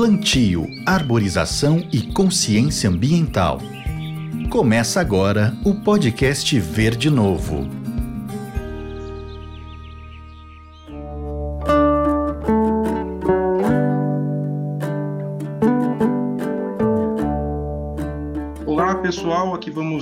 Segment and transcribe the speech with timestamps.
[0.00, 3.60] plantio, arborização e consciência ambiental.
[4.48, 7.79] Começa agora o podcast Verde Novo.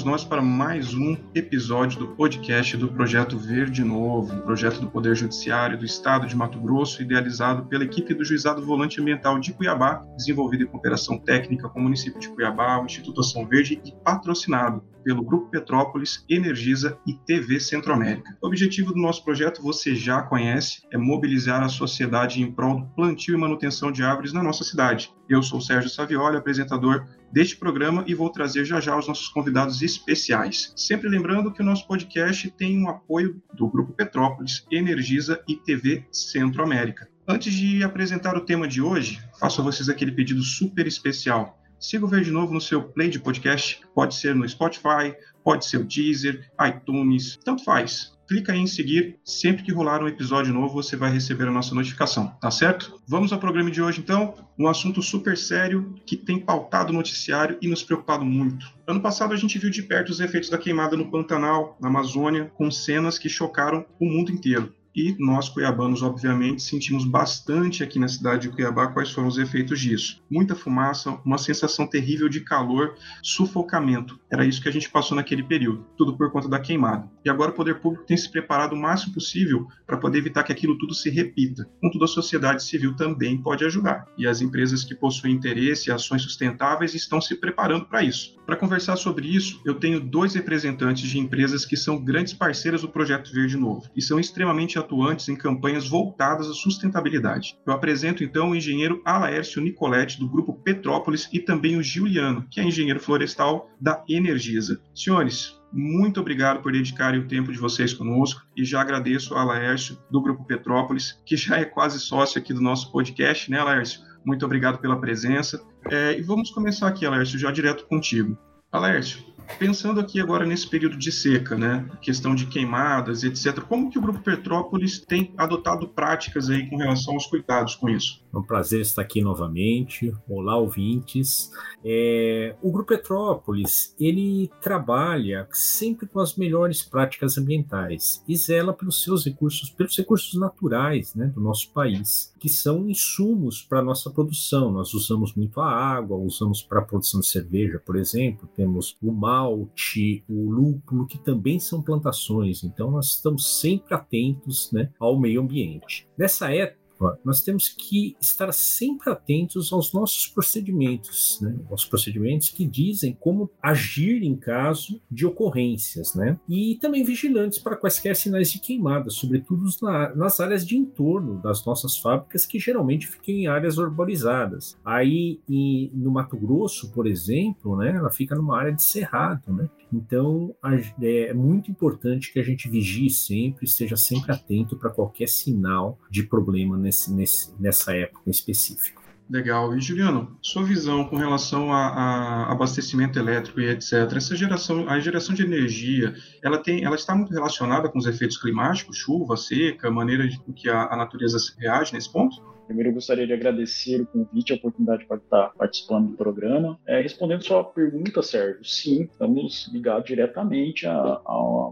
[0.08, 5.14] Nós para mais um episódio do podcast do Projeto Verde Novo, um projeto do Poder
[5.14, 10.02] Judiciário do Estado de Mato Grosso, idealizado pela equipe do Juizado Volante Ambiental de Cuiabá,
[10.16, 14.82] desenvolvido em cooperação técnica com o município de Cuiabá, o Instituto Ação Verde e patrocinado
[15.04, 18.36] pelo Grupo Petrópolis, Energisa e TV Centro-América.
[18.42, 22.86] O objetivo do nosso projeto você já conhece, é mobilizar a sociedade em prol do
[22.94, 25.12] plantio e manutenção de árvores na nossa cidade.
[25.28, 29.82] Eu sou Sérgio Savioli, apresentador deste programa e vou trazer já já os nossos convidados
[29.82, 30.72] especiais.
[30.76, 36.06] Sempre lembrando que o nosso podcast tem um apoio do Grupo Petrópolis, Energisa e TV
[36.10, 37.08] Centro-América.
[37.26, 41.58] Antes de apresentar o tema de hoje, faço a vocês aquele pedido super especial.
[41.80, 45.78] Siga o Verde Novo no seu play de podcast, pode ser no Spotify, pode ser
[45.78, 49.18] o Deezer, iTunes, tanto faz clica em seguir.
[49.24, 53.00] Sempre que rolar um episódio novo, você vai receber a nossa notificação, tá certo?
[53.08, 54.34] Vamos ao programa de hoje, então.
[54.58, 58.66] Um assunto super sério que tem pautado o noticiário e nos preocupado muito.
[58.86, 62.52] Ano passado, a gente viu de perto os efeitos da queimada no Pantanal, na Amazônia,
[62.54, 64.74] com cenas que chocaram o mundo inteiro.
[64.98, 69.78] E nós, cuiabanos, obviamente, sentimos bastante aqui na cidade de Cuiabá quais foram os efeitos
[69.78, 70.20] disso.
[70.28, 74.18] Muita fumaça, uma sensação terrível de calor, sufocamento.
[74.28, 77.08] Era isso que a gente passou naquele período, tudo por conta da queimada.
[77.24, 80.50] E agora o poder público tem se preparado o máximo possível para poder evitar que
[80.50, 81.70] aquilo tudo se repita.
[81.80, 84.04] Contudo, a sociedade civil também pode ajudar.
[84.18, 88.36] E as empresas que possuem interesse e ações sustentáveis estão se preparando para isso.
[88.44, 92.88] Para conversar sobre isso, eu tenho dois representantes de empresas que são grandes parceiras do
[92.88, 97.58] Projeto Verde Novo e são extremamente atuantes em campanhas voltadas à sustentabilidade.
[97.66, 102.58] Eu apresento então o engenheiro Alaércio Nicoletti, do grupo Petrópolis, e também o Juliano, que
[102.58, 104.80] é engenheiro florestal da Energisa.
[104.94, 109.98] Senhores, muito obrigado por dedicarem o tempo de vocês conosco e já agradeço ao Laércio
[110.10, 114.00] do Grupo Petrópolis, que já é quase sócio aqui do nosso podcast, né, Laércio?
[114.24, 115.62] Muito obrigado pela presença.
[115.90, 118.36] É, e vamos começar aqui, Laércio, já direto contigo.
[118.72, 119.24] Laércio,
[119.56, 123.60] Pensando aqui agora nesse período de seca, né, questão de queimadas, etc.
[123.60, 128.22] Como que o Grupo Petrópolis tem adotado práticas aí com relação aos cuidados com isso?
[128.32, 130.14] É um prazer estar aqui novamente.
[130.28, 131.50] Olá, ouvintes.
[131.84, 139.02] É, o Grupo Petrópolis ele trabalha sempre com as melhores práticas ambientais e zela pelos
[139.02, 144.10] seus recursos, pelos recursos naturais, né, do nosso país, que são insumos para a nossa
[144.10, 144.70] produção.
[144.70, 148.48] Nós usamos muito a água, usamos para a produção de cerveja, por exemplo.
[148.54, 152.64] Temos o malte, o lúpulo, que também são plantações.
[152.64, 156.06] Então, nós estamos sempre atentos né, ao meio ambiente.
[156.16, 156.87] Nessa época,
[157.24, 161.56] nós temos que estar sempre atentos aos nossos procedimentos, né?
[161.70, 166.38] aos procedimentos que dizem como agir em caso de ocorrências, né?
[166.48, 171.64] E também vigilantes para quaisquer sinais de queimada, sobretudo na, nas áreas de entorno das
[171.64, 174.76] nossas fábricas, que geralmente ficam em áreas urbanizadas.
[174.84, 177.94] Aí, em, no Mato Grosso, por exemplo, né?
[177.96, 179.68] Ela fica numa área de cerrado, né?
[179.92, 180.54] Então,
[181.00, 186.22] é muito importante que a gente vigie sempre, esteja sempre atento para qualquer sinal de
[186.22, 189.02] problema nesse, nesse, nessa época em específico.
[189.30, 189.76] Legal.
[189.76, 193.92] E Juliano, sua visão com relação a, a, abastecimento elétrico e etc.
[194.16, 198.38] Essa geração, a geração de energia, ela tem, ela está muito relacionada com os efeitos
[198.38, 202.42] climáticos, chuva, seca, maneira de que a, a natureza reage nesse ponto?
[202.68, 206.78] Primeiro, eu gostaria de agradecer o convite e a oportunidade para estar participando do programa.
[206.86, 211.18] É, respondendo sua pergunta, Sérgio, sim, estamos ligados diretamente à,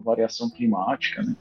[0.02, 1.22] variação climática.
[1.22, 1.36] Né?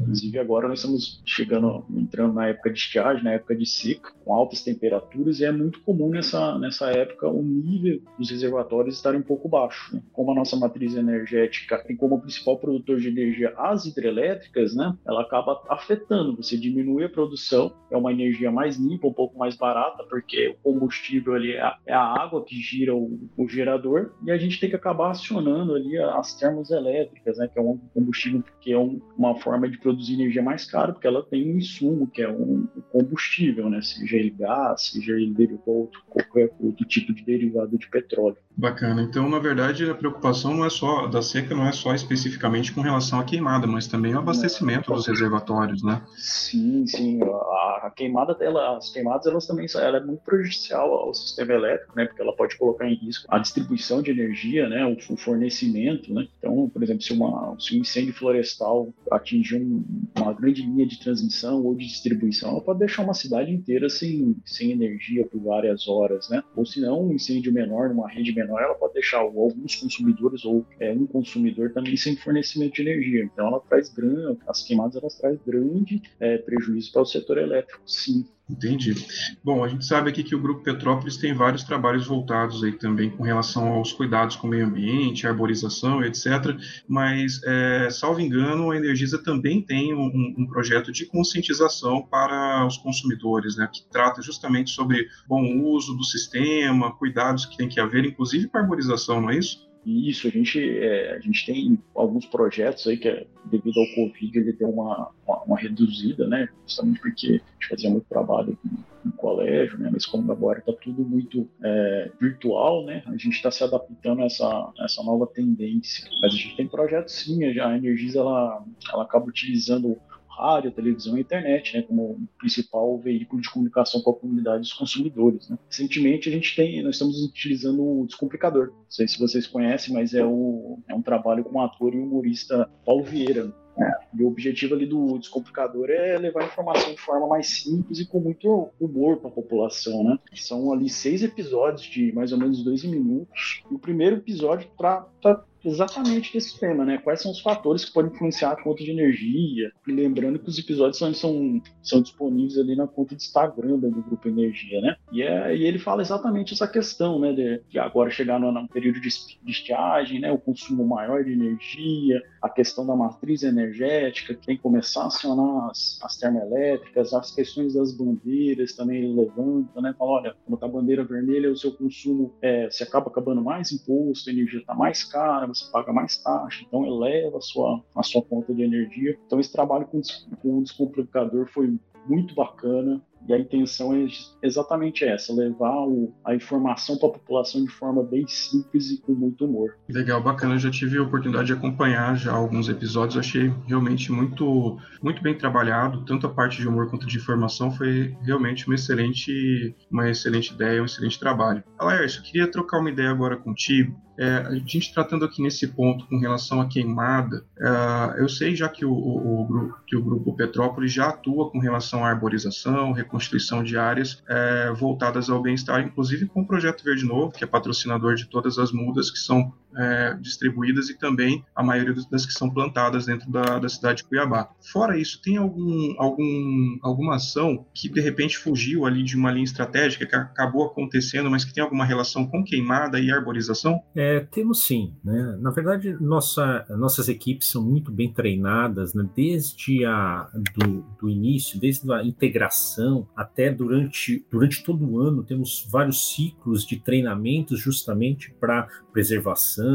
[0.00, 4.34] Inclusive, agora nós estamos chegando, entrando na época de estiagem, na época de seca, com
[4.34, 9.24] altas temperaturas, e é muito comum nessa, nessa época o nível dos reservatórios estarem um
[9.24, 9.94] pouco baixo.
[9.94, 10.02] Né?
[10.12, 14.96] Como a nossa matriz energética tem como principal produtor de energia as hidrelétricas, né?
[15.06, 19.38] ela acaba afetando, você diminui a produção, é uma energia mais limpa limpa, um pouco
[19.38, 23.48] mais barata, porque o combustível ali é a, é a água que gira o, o,
[23.48, 27.78] gerador, e a gente tem que acabar acionando ali as termoelétricas, né, que é um
[27.94, 31.58] combustível que é um, uma forma de produzir energia mais cara, porque ela tem um
[31.58, 37.12] insumo, que é um, combustível, né, seja ele gás, seja ele derivado, qualquer outro tipo
[37.12, 38.36] de derivado de petróleo.
[38.56, 39.02] Bacana.
[39.02, 42.80] Então, na verdade, a preocupação não é só da seca, não é só especificamente com
[42.80, 46.00] relação à queimada, mas também o abastecimento dos reservatórios, né?
[46.16, 47.20] Sim, sim.
[47.22, 51.96] A, a queimada, ela, as queimadas elas também ela é muito prejudicial ao sistema elétrico,
[51.96, 52.06] né?
[52.06, 54.84] Porque ela pode colocar em risco a distribuição de energia, né?
[54.86, 56.28] O, o fornecimento, né?
[56.38, 59.84] Então, por exemplo, se, uma, se um incêndio florestal atingir um,
[60.16, 64.36] uma grande linha de transmissão ou de distribuição, ela pode deixar uma cidade inteira sem,
[64.44, 66.42] sem energia por várias horas, né?
[66.54, 70.64] Ou se não, um incêndio menor numa rede menor, ela pode deixar alguns consumidores ou
[70.78, 73.24] é, um consumidor também sem fornecimento de energia.
[73.24, 77.80] Então, ela traz grande, as queimadas elas trazem grande é, prejuízo para o setor elétrico,
[77.86, 78.24] sim.
[78.48, 78.94] Entendi.
[79.42, 83.10] Bom, a gente sabe aqui que o Grupo Petrópolis tem vários trabalhos voltados aí também
[83.10, 86.56] com relação aos cuidados com o meio ambiente, arborização, etc.
[86.86, 92.76] Mas, é, salvo engano, a Energisa também tem um, um, projeto de conscientização para os
[92.76, 98.04] consumidores, né, que trata justamente sobre bom uso do sistema, cuidados que tem que haver,
[98.04, 99.66] inclusive para arborização, não é isso?
[99.86, 104.36] Isso, a gente, é, a gente tem alguns projetos aí que, é, devido ao Covid,
[104.36, 106.48] ele deu uma, uma, uma, reduzida, né?
[106.66, 108.58] Justamente porque a gente fazia muito trabalho
[109.04, 109.88] no colégio, né?
[109.92, 113.04] Mas como agora está tudo muito é, virtual, né?
[113.06, 116.10] A gente está se adaptando a essa, essa nova tendência.
[116.20, 119.96] Mas a gente tem projetos sim, a Energisa, ela, ela acaba utilizando
[120.36, 125.48] rádio, televisão e internet, né, como principal veículo de comunicação com a comunidade dos consumidores.
[125.48, 125.58] Né.
[125.68, 128.68] Recentemente a gente tem, nós estamos utilizando o Descomplicador.
[128.68, 131.98] Não sei se vocês conhecem, mas é, o, é um trabalho com o ator e
[131.98, 133.52] humorista Paulo Vieira.
[133.78, 137.98] É, e o objetivo ali do Descomplicador é levar a informação de forma mais simples
[137.98, 140.18] e com muito humor para a população, né?
[140.34, 143.62] São ali seis episódios de mais ou menos dois minutos.
[143.70, 146.98] E o primeiro episódio trata exatamente desse tema, né?
[146.98, 149.70] Quais são os fatores que podem influenciar a conta de energia?
[149.86, 153.90] E lembrando que os episódios são, são, são disponíveis ali na conta de Instagram do
[153.90, 154.96] Grupo Energia, né?
[155.12, 157.32] E, é, e ele fala exatamente essa questão, né?
[157.32, 160.30] De, de agora chegar no período de, de estiagem, né?
[160.30, 165.06] O consumo maior de energia, a questão da matriz energética, que tem que começar a
[165.06, 169.94] acionar as, as termoelétricas, as questões das bandeiras também ele levanta, né?
[169.98, 174.30] Fala, olha, quando tá bandeira vermelha, o seu consumo é, se acaba acabando mais imposto,
[174.30, 178.22] a energia está mais cara, você paga mais taxa, então eleva a sua, a sua
[178.22, 179.18] conta de energia.
[179.26, 180.00] Então esse trabalho com,
[180.40, 181.78] com o descomplicador foi
[182.08, 183.02] muito bacana.
[183.28, 184.06] E a intenção é
[184.42, 189.12] exatamente essa: levar o, a informação para a população de forma bem simples e com
[189.12, 189.76] muito humor.
[189.88, 190.54] Legal, bacana.
[190.54, 193.18] Eu já tive a oportunidade de acompanhar já alguns episódios.
[193.18, 196.04] Achei realmente muito, muito bem trabalhado.
[196.04, 200.82] Tanto a parte de humor quanto de informação foi realmente uma excelente, uma excelente ideia,
[200.82, 201.62] um excelente trabalho.
[201.78, 204.05] Alaércio, eu queria trocar uma ideia agora contigo.
[204.18, 208.68] É, a gente tratando aqui nesse ponto com relação à queimada, é, eu sei já
[208.68, 212.92] que o, o, o, grupo, que o grupo Petrópolis já atua com relação à arborização,
[212.92, 217.46] reconstituição de áreas é, voltadas ao bem-estar, inclusive com o Projeto Verde Novo, que é
[217.46, 222.32] patrocinador de todas as mudas que são é, distribuídas e também a maioria das que
[222.32, 224.50] são plantadas dentro da, da cidade de Cuiabá.
[224.72, 229.44] Fora isso, tem algum, algum, alguma ação que de repente fugiu ali de uma linha
[229.44, 233.80] estratégica que acabou acontecendo, mas que tem alguma relação com queimada e arborização?
[233.94, 234.94] É, temos sim.
[235.04, 235.36] Né?
[235.40, 239.08] Na verdade, nossa, nossas equipes são muito bem treinadas né?
[239.14, 245.66] desde a, do, do início, desde a integração até durante, durante todo o ano, temos
[245.70, 249.65] vários ciclos de treinamentos justamente para preservação,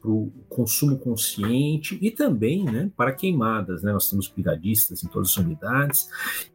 [0.00, 3.82] para o consumo consciente e também né, para queimadas.
[3.82, 3.92] Né?
[3.92, 6.08] Nós temos brigadistas em todas as unidades.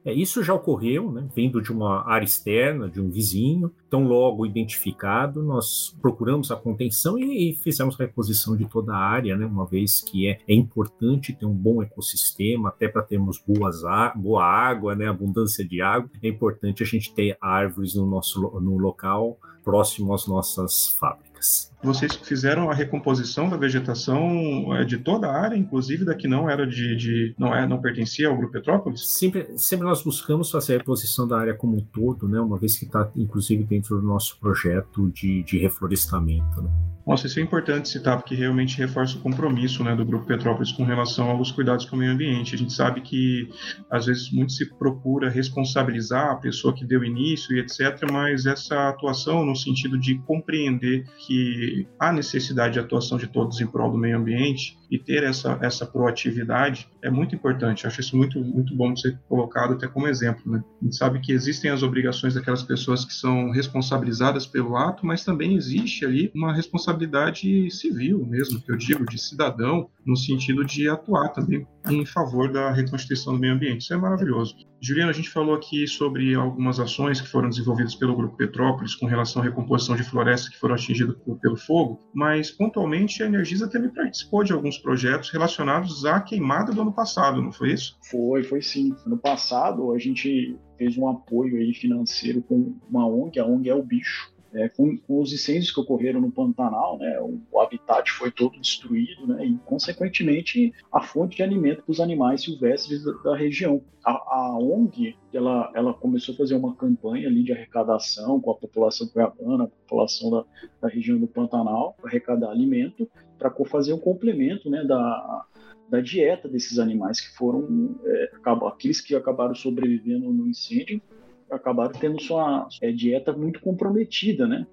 [0.03, 3.71] É, isso já ocorreu, né, vindo de uma área externa, de um vizinho.
[3.87, 8.97] Então, logo identificado, nós procuramos a contenção e, e fizemos a reposição de toda a
[8.97, 13.41] área, né, uma vez que é, é importante ter um bom ecossistema, até para termos
[13.45, 13.81] boas,
[14.15, 16.09] boa água, né, abundância de água.
[16.21, 21.73] É importante a gente ter árvores no nosso no local próximo às nossas fábricas.
[21.85, 26.49] Vocês fizeram a recomposição da vegetação é, de toda a área, inclusive da que não
[26.49, 29.07] era de, de não é não pertencia ao grupo Petrópolis?
[29.07, 32.39] Sempre, sempre nós buscamos fazer a reposição da área como um todo, né?
[32.39, 36.61] Uma vez que está inclusive dentro do nosso projeto de, de reflorestamento.
[36.61, 36.69] Né?
[37.05, 40.83] Nossa, isso é importante citar, porque realmente reforça o compromisso né, do Grupo Petrópolis com
[40.83, 42.55] relação aos cuidados com o meio ambiente.
[42.55, 43.47] A gente sabe que,
[43.91, 48.89] às vezes, muito se procura responsabilizar a pessoa que deu início e etc., mas essa
[48.89, 53.97] atuação no sentido de compreender que há necessidade de atuação de todos em prol do
[53.97, 57.87] meio ambiente e ter essa, essa proatividade é muito importante.
[57.87, 60.51] Acho isso muito, muito bom de ser colocado até como exemplo.
[60.51, 60.63] Né?
[60.81, 65.23] A gente sabe que existem as obrigações daquelas pessoas que são responsabilizadas pelo ato, mas
[65.23, 70.87] também existe ali uma responsabilidade civil mesmo, que eu digo, de cidadão, no sentido de
[70.87, 73.81] atuar também em favor da reconstituição do meio ambiente.
[73.81, 74.55] Isso é maravilhoso.
[74.81, 79.05] Juliana, a gente falou aqui sobre algumas ações que foram desenvolvidas pelo Grupo Petrópolis com
[79.05, 83.89] relação à recomposição de florestas que foram atingidas pelo fogo, mas pontualmente a Energisa também
[83.89, 87.97] participou de alguns projetos relacionados à queimada do ano passado, não foi isso?
[88.09, 88.95] Foi, foi sim.
[89.05, 93.75] No passado a gente fez um apoio aí financeiro com uma ONG, a ONG é
[93.75, 98.09] o Bicho, é, com, com, os incêndios que ocorreram no Pantanal, né, o, o, habitat
[98.09, 103.11] foi todo destruído, né, e consequentemente a fonte de alimento para os animais silvestres da,
[103.11, 103.81] da região.
[104.03, 108.55] A, a, ONG ela, ela começou a fazer uma campanha ali de arrecadação com a
[108.55, 110.45] população cuiabana, a população da,
[110.81, 115.45] da região do Pantanal, para arrecadar alimento, para fazer um complemento né, da,
[115.89, 118.31] da dieta desses animais que foram é,
[118.67, 121.01] aqueles que acabaram sobrevivendo no incêndio
[121.49, 124.65] acabaram tendo sua é, dieta muito comprometida, né?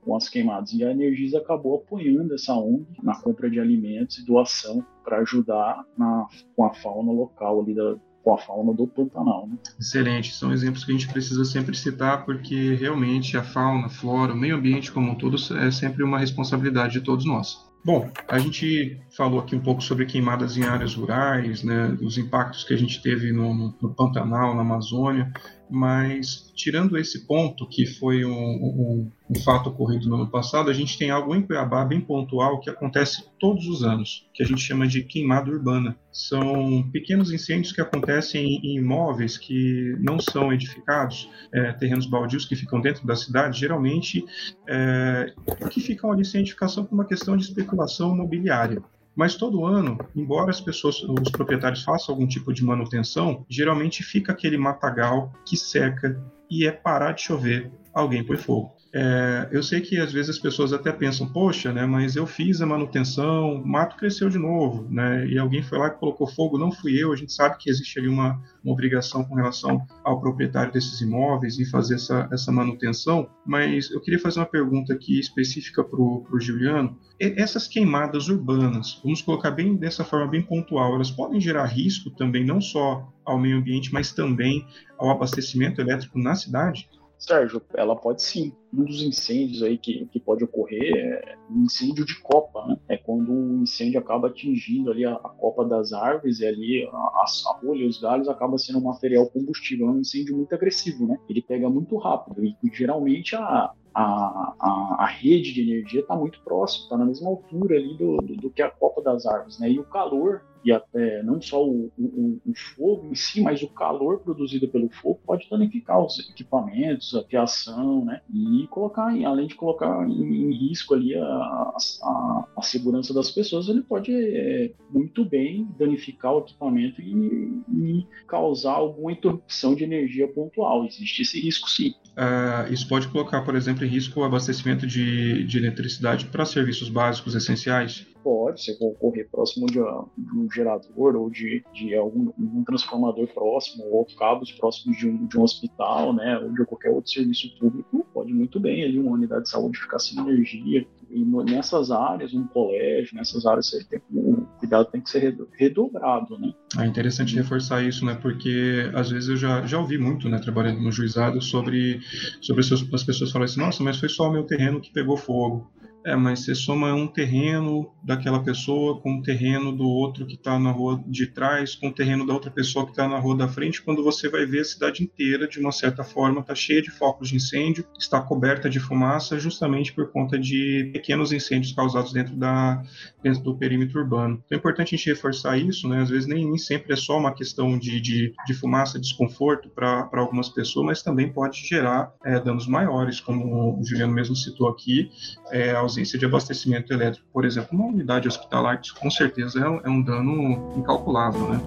[0.00, 0.72] Com as queimadas.
[0.72, 5.84] E a Energisa acabou apoiando essa ONG na compra de alimentos e doação para ajudar
[5.96, 6.26] na,
[6.56, 9.46] com a fauna local ali da, com a fauna do Pantanal.
[9.46, 9.56] Né?
[9.78, 14.32] Excelente, são exemplos que a gente precisa sempre citar porque realmente a fauna, a flora,
[14.32, 17.69] o meio ambiente como um todo é sempre uma responsabilidade de todos nós.
[17.82, 22.62] Bom, a gente falou aqui um pouco sobre queimadas em áreas rurais, né, os impactos
[22.62, 25.32] que a gente teve no, no, Pantanal, na Amazônia,
[25.70, 30.72] mas tirando esse ponto, que foi um, um, um, fato ocorrido no ano passado, a
[30.72, 34.60] gente tem algo em Cuiabá bem pontual que acontece todos os anos, que a gente
[34.60, 35.96] chama de queimada urbana.
[36.12, 42.56] São pequenos incêndios que acontecem em imóveis que não são edificados, é, terrenos baldios que
[42.56, 44.24] ficam dentro da cidade, geralmente
[44.68, 45.32] é,
[45.70, 48.82] que ficam ali sem edificação por uma questão de especulação imobiliária.
[49.20, 54.32] Mas todo ano, embora as pessoas, os proprietários façam algum tipo de manutenção, geralmente fica
[54.32, 56.18] aquele matagal que seca
[56.50, 58.79] e é parar de chover, alguém põe fogo.
[58.92, 62.60] É, eu sei que às vezes as pessoas até pensam, poxa, né, mas eu fiz
[62.60, 66.58] a manutenção, o mato cresceu de novo, né, e alguém foi lá e colocou fogo,
[66.58, 67.12] não fui eu.
[67.12, 71.60] A gente sabe que existe ali uma, uma obrigação com relação ao proprietário desses imóveis
[71.60, 76.40] em fazer essa, essa manutenção, mas eu queria fazer uma pergunta aqui específica para o
[76.40, 76.98] Juliano.
[77.18, 82.44] Essas queimadas urbanas, vamos colocar bem dessa forma bem pontual, elas podem gerar risco também
[82.44, 84.66] não só ao meio ambiente, mas também
[84.98, 86.88] ao abastecimento elétrico na cidade?
[87.20, 88.52] Sérgio, ela pode sim.
[88.72, 92.78] Um dos incêndios aí que, que pode ocorrer é um incêndio de copa, né?
[92.88, 96.96] É quando o incêndio acaba atingindo ali a, a copa das árvores e ali a,
[96.96, 99.88] a folha os galhos acaba sendo um material combustível.
[99.88, 101.18] É um incêndio muito agressivo, né?
[101.28, 106.40] Ele pega muito rápido e geralmente a, a, a, a, rede de energia está muito
[106.42, 109.70] próxima, está na mesma altura ali do, do, do, que a copa das árvores, né?
[109.70, 113.68] E o calor e até não só o, o, o, fogo em si, mas o
[113.68, 118.20] calor produzido pelo fogo pode danificar os equipamentos, a fiação, né?
[118.32, 123.68] E colocar, além de colocar em, em risco ali a, a, a, segurança das pessoas,
[123.68, 130.28] ele pode é, muito bem danificar o equipamento e, e, causar alguma interrupção de energia
[130.28, 130.84] pontual.
[130.84, 131.94] Existe esse risco, sim.
[132.16, 136.88] Uh, isso pode colocar, por exemplo, em risco o abastecimento de, de eletricidade para serviços
[136.88, 138.06] básicos essenciais?
[138.22, 143.84] Pode, você ocorrer próximo de, de um gerador ou de, de algum um transformador próximo
[143.90, 148.06] ou cabos próximos de um, de um hospital, né, ou de qualquer outro serviço público,
[148.12, 150.86] pode muito bem ali uma unidade de saúde ficar sem energia.
[151.10, 156.52] E nessas áreas, um colégio, nessas áreas, tem, o cuidado tem que ser redobrado, né?
[156.78, 158.14] É interessante reforçar isso, né?
[158.14, 162.00] Porque às vezes eu já, já ouvi muito, né, trabalhando no juizado, sobre,
[162.40, 165.70] sobre as pessoas falarem assim, nossa, mas foi só o meu terreno que pegou fogo.
[166.04, 170.58] É, mas você soma um terreno daquela pessoa com o terreno do outro que está
[170.58, 173.46] na rua de trás, com o terreno da outra pessoa que está na rua da
[173.46, 176.90] frente, quando você vai ver a cidade inteira, de uma certa forma, está cheia de
[176.90, 182.34] focos de incêndio, está coberta de fumaça, justamente por conta de pequenos incêndios causados dentro,
[182.34, 182.82] da,
[183.22, 184.42] dentro do perímetro urbano.
[184.46, 186.00] Então é importante a gente reforçar isso, né?
[186.00, 190.08] às vezes nem, nem sempre é só uma questão de, de, de fumaça, desconforto para
[190.14, 195.10] algumas pessoas, mas também pode gerar é, danos maiores, como o Juliano mesmo citou aqui,
[195.50, 200.00] é, ausência de abastecimento elétrico, por exemplo, uma unidade hospitalar, isso com certeza é um
[200.00, 201.60] é dano incalculável, né?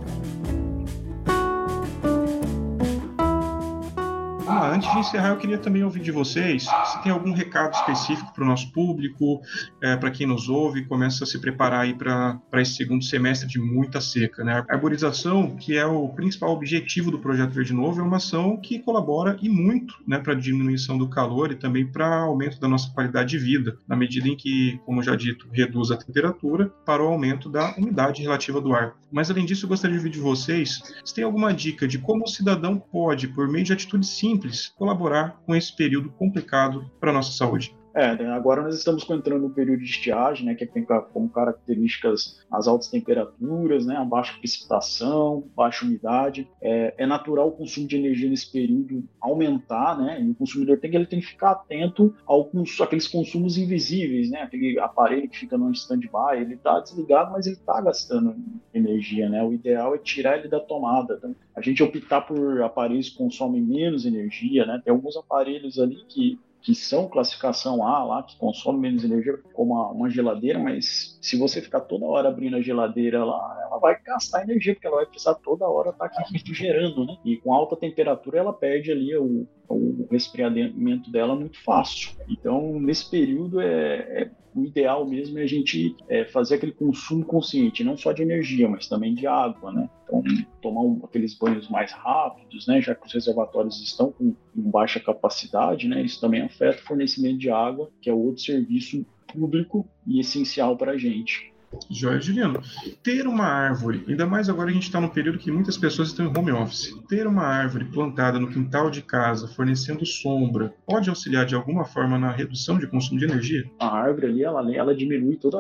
[4.64, 8.34] Ah, antes de encerrar, eu queria também ouvir de vocês se tem algum recado específico
[8.34, 9.42] para o nosso público,
[9.82, 13.60] é, para quem nos ouve, começa a se preparar aí para esse segundo semestre de
[13.60, 14.42] muita seca.
[14.42, 14.64] Né?
[14.70, 18.80] A arborização, que é o principal objetivo do Projeto Verde Novo, é uma ação que
[18.80, 22.90] colabora e muito né, para a diminuição do calor e também para aumento da nossa
[22.90, 27.08] qualidade de vida, na medida em que, como já dito, reduz a temperatura para o
[27.08, 28.94] aumento da umidade relativa do ar.
[29.12, 32.24] Mas, além disso, eu gostaria de ouvir de vocês se tem alguma dica de como
[32.24, 37.12] o cidadão pode, por meio de atitudes simples, simples colaborar com esse período complicado para
[37.12, 37.76] a nossa saúde.
[37.96, 42.44] É, né, agora nós estamos entrando no período de estiagem, né, que tem como características
[42.52, 46.50] as altas temperaturas, né, a baixa precipitação, baixa umidade.
[46.60, 50.90] É, é natural o consumo de energia nesse período aumentar, né, e o consumidor tem
[50.90, 52.50] que, ele tem que ficar atento ao
[52.82, 57.56] aqueles consumos invisíveis, né, aquele aparelho que fica no stand-by, ele está desligado, mas ele
[57.56, 58.36] está gastando
[58.74, 61.18] energia, né, o ideal é tirar ele da tomada.
[61.18, 61.30] Tá?
[61.56, 66.40] A gente optar por aparelhos que consomem menos energia, né, tem alguns aparelhos ali que
[66.64, 71.62] que são classificação A lá, que consomem menos energia, como uma, geladeira, mas se você
[71.62, 75.68] ficar toda hora abrindo a geladeira lá, vai gastar energia, porque ela vai precisar toda
[75.68, 77.18] hora estar tá aqui refrigerando, né?
[77.26, 82.12] E com alta temperatura ela perde ali o, o resfriamento dela muito fácil.
[82.30, 87.26] Então, nesse período, é, é o ideal mesmo é a gente é, fazer aquele consumo
[87.26, 89.90] consciente, não só de energia, mas também de água, né?
[90.04, 90.24] Então,
[90.62, 92.80] tomar um, aqueles banhos mais rápidos, né?
[92.80, 96.02] Já que os reservatórios estão com, com baixa capacidade, né?
[96.04, 100.92] Isso também afeta o fornecimento de água, que é outro serviço público e essencial para
[100.94, 101.53] a gente.
[101.90, 102.62] Joia, Juliano.
[103.02, 106.26] Ter uma árvore, ainda mais agora a gente está num período que muitas pessoas estão
[106.26, 106.94] em home office.
[107.08, 112.18] Ter uma árvore plantada no quintal de casa, fornecendo sombra, pode auxiliar de alguma forma
[112.18, 113.64] na redução de consumo de energia?
[113.80, 115.58] A árvore ali, ela, ela diminui toda.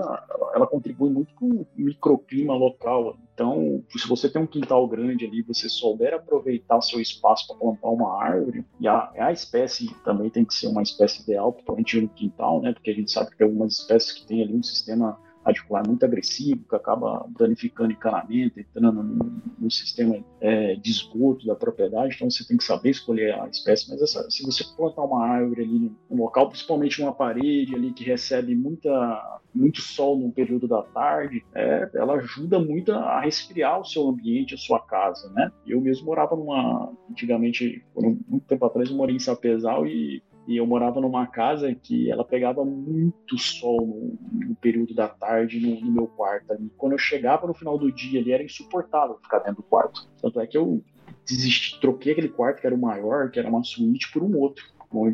[0.55, 3.17] Ela contribui muito com o microclima local.
[3.34, 7.89] Então, se você tem um quintal grande ali, você souber aproveitar seu espaço para plantar
[7.89, 12.10] uma árvore, e a, a espécie também tem que ser uma espécie ideal, principalmente no
[12.10, 12.74] quintal, né?
[12.74, 16.05] Porque a gente sabe que tem algumas espécies que têm ali um sistema radicular muito
[16.05, 22.29] agressivo, que acaba danificando encanamento, entrando no, no sistema é, de esgoto da propriedade, então
[22.29, 25.91] você tem que saber escolher a espécie, mas essa, se você plantar uma árvore ali
[26.09, 31.43] no, local, principalmente uma parede ali que recebe muita, muito sol no período da tarde,
[31.53, 35.51] é, ela ajuda muito a resfriar o seu ambiente, a sua casa, né?
[35.65, 40.67] Eu mesmo morava numa, antigamente, muito tempo atrás, eu morei em Sapezal e e eu
[40.67, 45.91] morava numa casa que ela pegava muito sol no, no período da tarde no, no,
[45.91, 46.69] meu quarto ali.
[46.77, 50.09] Quando eu chegava no final do dia ali, era insuportável ficar dentro do quarto.
[50.21, 50.83] Tanto é que eu
[51.25, 54.65] desisti, troquei aquele quarto que era o maior, que era uma suíte, por um outro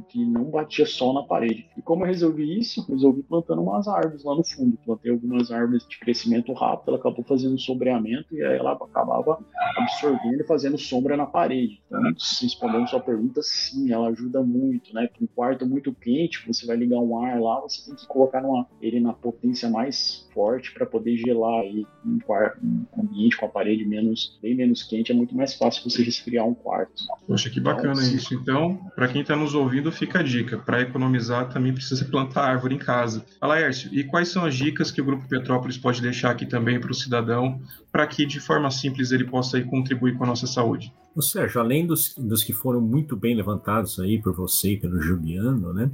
[0.07, 1.67] que não batia sol na parede.
[1.77, 2.85] E como eu resolvi isso?
[2.87, 4.77] Resolvi plantando umas árvores lá no fundo.
[4.85, 9.39] Plantei algumas árvores de crescimento rápido, ela acabou fazendo sombreamento e aí ela acabava
[9.77, 11.81] absorvendo e fazendo sombra na parede.
[11.87, 12.01] Então,
[12.41, 15.09] respondendo sua pergunta, sim, ela ajuda muito, né?
[15.21, 18.67] Um quarto muito quente, você vai ligar um ar lá, você tem que colocar numa,
[18.81, 23.49] ele na potência mais forte para poder gelar aí um, quarto, um ambiente com a
[23.49, 27.03] parede menos, bem menos quente, é muito mais fácil você resfriar um quarto.
[27.27, 28.33] Poxa, que bacana então, isso.
[28.33, 30.57] Então, para quem está nos ouvindo, ouvindo, fica a dica.
[30.57, 33.23] Para economizar, também precisa plantar árvore em casa.
[33.39, 36.91] Alaércio, e quais são as dicas que o Grupo Petrópolis pode deixar aqui também para
[36.91, 40.93] o cidadão, para que de forma simples ele possa aí, contribuir com a nossa saúde?
[41.15, 44.99] Ô Sérgio, além dos, dos que foram muito bem levantados aí por você e pelo
[45.01, 45.91] Juliano, né?